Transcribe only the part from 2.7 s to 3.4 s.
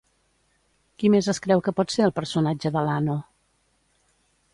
de Lano?